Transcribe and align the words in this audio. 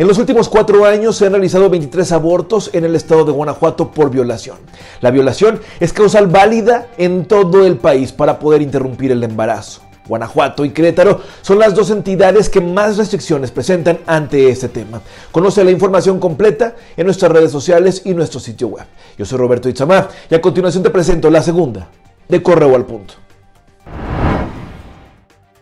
En 0.00 0.08
los 0.08 0.16
últimos 0.16 0.48
cuatro 0.48 0.86
años 0.86 1.14
se 1.14 1.26
han 1.26 1.32
realizado 1.32 1.68
23 1.68 2.12
abortos 2.12 2.70
en 2.72 2.86
el 2.86 2.96
estado 2.96 3.26
de 3.26 3.32
Guanajuato 3.32 3.90
por 3.90 4.10
violación. 4.10 4.56
La 5.02 5.10
violación 5.10 5.60
es 5.78 5.92
causal 5.92 6.26
válida 6.26 6.88
en 6.96 7.26
todo 7.26 7.66
el 7.66 7.76
país 7.76 8.10
para 8.10 8.38
poder 8.38 8.62
interrumpir 8.62 9.12
el 9.12 9.22
embarazo. 9.22 9.82
Guanajuato 10.08 10.64
y 10.64 10.70
Querétaro 10.70 11.20
son 11.42 11.58
las 11.58 11.74
dos 11.74 11.90
entidades 11.90 12.48
que 12.48 12.62
más 12.62 12.96
restricciones 12.96 13.50
presentan 13.50 13.98
ante 14.06 14.48
este 14.48 14.70
tema. 14.70 15.02
Conoce 15.30 15.62
la 15.64 15.70
información 15.70 16.18
completa 16.18 16.76
en 16.96 17.04
nuestras 17.04 17.30
redes 17.30 17.52
sociales 17.52 18.00
y 18.06 18.14
nuestro 18.14 18.40
sitio 18.40 18.68
web. 18.68 18.86
Yo 19.18 19.26
soy 19.26 19.36
Roberto 19.36 19.68
Itzamá 19.68 20.08
y 20.30 20.34
a 20.34 20.40
continuación 20.40 20.82
te 20.82 20.88
presento 20.88 21.28
la 21.28 21.42
segunda 21.42 21.88
de 22.26 22.42
Correo 22.42 22.74
al 22.74 22.86
Punto. 22.86 23.19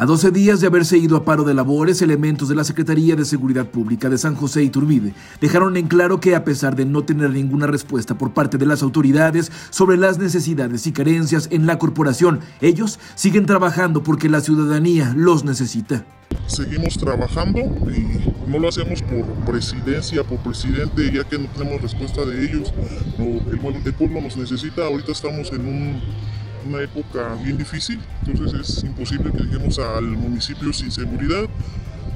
A 0.00 0.06
12 0.06 0.30
días 0.30 0.62
de 0.62 0.66
haberse 0.66 0.96
ido 0.96 1.14
a 1.14 1.26
paro 1.26 1.44
de 1.44 1.52
labores, 1.52 2.00
elementos 2.00 2.48
de 2.48 2.54
la 2.54 2.64
Secretaría 2.64 3.16
de 3.16 3.26
Seguridad 3.26 3.66
Pública 3.66 4.08
de 4.08 4.16
San 4.16 4.34
José 4.34 4.62
y 4.62 4.70
Turbide 4.70 5.12
dejaron 5.42 5.76
en 5.76 5.88
claro 5.88 6.20
que 6.20 6.34
a 6.34 6.42
pesar 6.42 6.74
de 6.74 6.86
no 6.86 7.04
tener 7.04 7.28
ninguna 7.28 7.66
respuesta 7.66 8.16
por 8.16 8.32
parte 8.32 8.56
de 8.56 8.64
las 8.64 8.82
autoridades 8.82 9.52
sobre 9.68 9.98
las 9.98 10.16
necesidades 10.16 10.86
y 10.86 10.92
carencias 10.92 11.48
en 11.52 11.66
la 11.66 11.78
corporación, 11.78 12.40
ellos 12.62 12.98
siguen 13.14 13.44
trabajando 13.44 14.02
porque 14.02 14.30
la 14.30 14.40
ciudadanía 14.40 15.12
los 15.14 15.44
necesita. 15.44 16.06
Seguimos 16.46 16.96
trabajando 16.96 17.58
y 17.60 18.50
no 18.50 18.58
lo 18.58 18.68
hacemos 18.68 19.02
por 19.02 19.26
presidencia, 19.44 20.24
por 20.24 20.38
presidente, 20.38 21.12
ya 21.12 21.24
que 21.24 21.38
no 21.38 21.46
tenemos 21.48 21.82
respuesta 21.82 22.24
de 22.24 22.42
ellos. 22.42 22.72
el 23.18 23.92
pueblo 23.92 24.22
nos 24.22 24.38
necesita, 24.38 24.86
ahorita 24.86 25.12
estamos 25.12 25.52
en 25.52 25.60
un 25.60 26.00
una 26.66 26.82
época 26.82 27.36
bien 27.42 27.56
difícil, 27.56 28.00
entonces 28.26 28.68
es 28.68 28.84
imposible 28.84 29.30
que 29.32 29.44
lleguemos 29.44 29.78
al 29.78 30.04
municipio 30.04 30.72
sin 30.72 30.90
seguridad, 30.90 31.48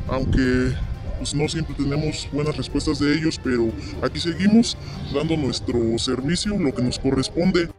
aunque 0.08 0.74
pues 1.18 1.34
no 1.34 1.48
siempre 1.48 1.74
tenemos 1.74 2.28
buenas 2.32 2.56
respuestas 2.56 2.98
de 2.98 3.14
ellos, 3.14 3.40
pero 3.42 3.70
aquí 4.02 4.20
seguimos 4.20 4.76
dando 5.14 5.36
nuestro 5.36 5.98
servicio, 5.98 6.58
lo 6.58 6.74
que 6.74 6.82
nos 6.82 6.98
corresponde. 6.98 7.70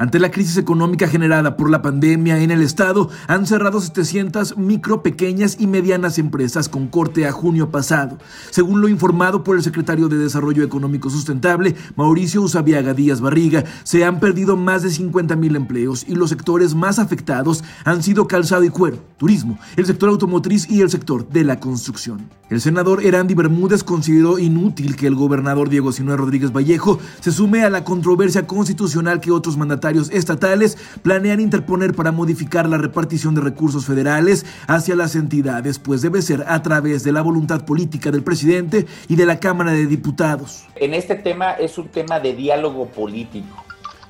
Ante 0.00 0.18
la 0.18 0.30
crisis 0.30 0.56
económica 0.56 1.06
generada 1.08 1.58
por 1.58 1.68
la 1.68 1.82
pandemia 1.82 2.42
en 2.42 2.50
el 2.50 2.62
estado, 2.62 3.10
han 3.26 3.46
cerrado 3.46 3.82
700 3.82 4.56
micro, 4.56 5.02
pequeñas 5.02 5.58
y 5.60 5.66
medianas 5.66 6.18
empresas 6.18 6.70
con 6.70 6.88
corte 6.88 7.26
a 7.26 7.32
junio 7.32 7.70
pasado. 7.70 8.16
Según 8.48 8.80
lo 8.80 8.88
informado 8.88 9.44
por 9.44 9.56
el 9.56 9.62
secretario 9.62 10.08
de 10.08 10.16
Desarrollo 10.16 10.64
Económico 10.64 11.10
Sustentable, 11.10 11.76
Mauricio 11.96 12.40
Usabiaga 12.40 12.94
Díaz 12.94 13.20
Barriga, 13.20 13.64
se 13.84 14.06
han 14.06 14.20
perdido 14.20 14.56
más 14.56 14.82
de 14.82 14.88
50 14.88 15.36
mil 15.36 15.54
empleos 15.54 16.06
y 16.08 16.14
los 16.14 16.30
sectores 16.30 16.74
más 16.74 16.98
afectados 16.98 17.62
han 17.84 18.02
sido 18.02 18.26
calzado 18.26 18.64
y 18.64 18.70
cuero, 18.70 18.96
turismo, 19.18 19.58
el 19.76 19.84
sector 19.84 20.08
automotriz 20.08 20.66
y 20.70 20.80
el 20.80 20.88
sector 20.88 21.28
de 21.28 21.44
la 21.44 21.60
construcción. 21.60 22.26
El 22.48 22.62
senador 22.62 23.04
Erandi 23.04 23.34
Bermúdez 23.34 23.84
consideró 23.84 24.38
inútil 24.38 24.96
que 24.96 25.06
el 25.06 25.14
gobernador 25.14 25.68
Diego 25.68 25.92
Sinue 25.92 26.16
Rodríguez 26.16 26.52
Vallejo 26.52 26.98
se 27.20 27.30
sume 27.32 27.64
a 27.64 27.70
la 27.70 27.84
controversia 27.84 28.46
constitucional 28.46 29.20
que 29.20 29.30
otros 29.30 29.56
mandatarios 29.56 29.89
estatales 29.90 30.78
planean 31.02 31.40
interponer 31.40 31.94
para 31.94 32.12
modificar 32.12 32.68
la 32.68 32.78
repartición 32.78 33.34
de 33.34 33.40
recursos 33.40 33.86
federales 33.86 34.46
hacia 34.66 34.96
las 34.96 35.14
entidades, 35.14 35.78
pues 35.78 36.02
debe 36.02 36.22
ser 36.22 36.44
a 36.48 36.62
través 36.62 37.04
de 37.04 37.12
la 37.12 37.22
voluntad 37.22 37.64
política 37.64 38.10
del 38.10 38.22
presidente 38.22 38.86
y 39.08 39.16
de 39.16 39.26
la 39.26 39.40
Cámara 39.40 39.72
de 39.72 39.86
Diputados. 39.86 40.66
En 40.76 40.94
este 40.94 41.14
tema 41.14 41.52
es 41.52 41.78
un 41.78 41.88
tema 41.88 42.20
de 42.20 42.34
diálogo 42.34 42.86
político. 42.86 43.64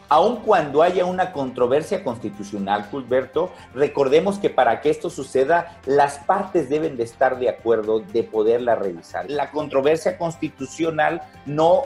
Aun 0.08 0.38
cuando 0.38 0.82
haya 0.82 1.04
una 1.04 1.30
controversia 1.32 2.02
constitucional, 2.02 2.90
Culberto, 2.90 3.52
recordemos 3.74 4.40
que 4.40 4.50
para 4.50 4.80
que 4.80 4.90
esto 4.90 5.08
suceda, 5.08 5.78
las 5.86 6.18
partes 6.18 6.68
deben 6.68 6.96
de 6.96 7.04
estar 7.04 7.38
de 7.38 7.48
acuerdo 7.48 8.00
de 8.00 8.24
poderla 8.24 8.74
revisar. 8.74 9.30
La 9.30 9.52
controversia 9.52 10.18
constitucional 10.18 11.22
no 11.46 11.82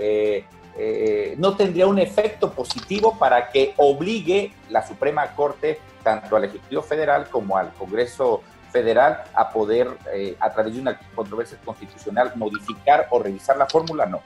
eh, 0.00 0.46
eh, 0.78 1.01
no 1.36 1.56
tendría 1.56 1.86
un 1.86 1.98
efecto 1.98 2.52
positivo 2.52 3.18
para 3.18 3.50
que 3.50 3.74
obligue 3.76 4.52
la 4.70 4.86
Suprema 4.86 5.34
Corte, 5.34 5.80
tanto 6.02 6.36
al 6.36 6.44
Ejecutivo 6.44 6.82
Federal 6.82 7.28
como 7.28 7.56
al 7.56 7.72
Congreso 7.74 8.42
Federal, 8.70 9.24
a 9.34 9.50
poder, 9.50 9.88
eh, 10.12 10.36
a 10.40 10.50
través 10.50 10.74
de 10.74 10.80
una 10.80 10.98
controversia 11.14 11.58
constitucional, 11.64 12.32
modificar 12.36 13.06
o 13.10 13.18
revisar 13.22 13.56
la 13.56 13.66
fórmula, 13.66 14.06
no. 14.06 14.22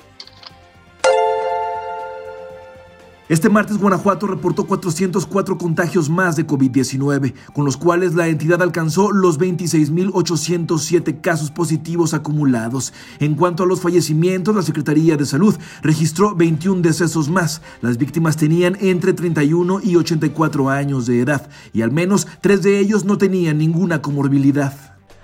Este 3.28 3.48
martes 3.48 3.78
Guanajuato 3.78 4.28
reportó 4.28 4.68
404 4.68 5.58
contagios 5.58 6.08
más 6.08 6.36
de 6.36 6.46
COVID-19, 6.46 7.34
con 7.52 7.64
los 7.64 7.76
cuales 7.76 8.14
la 8.14 8.28
entidad 8.28 8.62
alcanzó 8.62 9.10
los 9.10 9.40
26.807 9.40 11.20
casos 11.20 11.50
positivos 11.50 12.14
acumulados. 12.14 12.92
En 13.18 13.34
cuanto 13.34 13.64
a 13.64 13.66
los 13.66 13.80
fallecimientos, 13.80 14.54
la 14.54 14.62
Secretaría 14.62 15.16
de 15.16 15.26
Salud 15.26 15.56
registró 15.82 16.36
21 16.36 16.82
decesos 16.82 17.28
más. 17.28 17.62
Las 17.82 17.98
víctimas 17.98 18.36
tenían 18.36 18.78
entre 18.80 19.12
31 19.12 19.80
y 19.82 19.96
84 19.96 20.70
años 20.70 21.06
de 21.06 21.20
edad 21.20 21.48
y 21.72 21.82
al 21.82 21.90
menos 21.90 22.28
tres 22.40 22.62
de 22.62 22.78
ellos 22.78 23.04
no 23.04 23.18
tenían 23.18 23.58
ninguna 23.58 24.02
comorbilidad. 24.02 24.72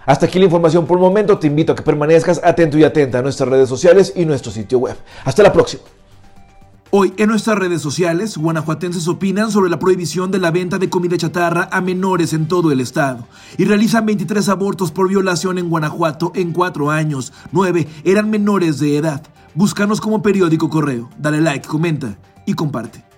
Hasta 0.07 0.27
aquí 0.27 0.41
la 0.41 0.47
información 0.47 0.89
por 0.89 0.97
el 0.97 1.03
momento. 1.03 1.39
Te 1.39 1.47
invito 1.47 1.71
a 1.71 1.77
que 1.77 1.83
permanezcas 1.83 2.41
atento 2.43 2.77
y 2.79 2.83
atenta 2.83 3.21
a 3.21 3.23
nuestras 3.23 3.49
redes 3.49 3.69
sociales 3.69 4.13
y 4.17 4.25
nuestro 4.25 4.51
sitio 4.51 4.81
web. 4.81 4.97
Hasta 5.25 5.45
la 5.45 5.53
próxima. 5.53 5.85
Hoy 6.95 7.15
en 7.17 7.31
nuestras 7.31 7.59
redes 7.59 7.81
sociales, 7.81 8.37
guanajuatenses 8.37 9.09
opinan 9.09 9.51
sobre 9.51 9.71
la 9.71 9.79
prohibición 9.79 10.31
de 10.31 10.39
la 10.39 10.51
venta 10.51 10.77
de 10.77 10.91
comida 10.91 11.17
chatarra 11.17 11.71
a 11.73 11.81
menores 11.81 12.35
en 12.35 12.47
todo 12.47 12.71
el 12.71 12.81
estado 12.81 13.27
y 13.57 13.65
realizan 13.65 14.05
23 14.05 14.47
abortos 14.51 14.93
por 14.93 15.09
violación 15.09 15.57
en 15.57 15.71
Guanajuato 15.71 16.33
en 16.35 16.53
cuatro 16.53 16.91
años. 16.91 17.33
Nueve 17.51 17.89
eran 18.05 18.29
menores 18.29 18.79
de 18.79 18.99
edad. 18.99 19.23
Búscanos 19.55 20.03
como 20.03 20.21
periódico 20.21 20.69
correo. 20.69 21.09
Dale 21.17 21.41
like, 21.41 21.67
comenta 21.67 22.19
y 22.45 22.53
comparte. 22.53 23.12